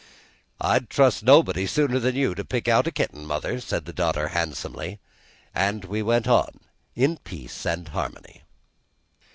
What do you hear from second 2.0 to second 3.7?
you to pick out a kitten, mother,"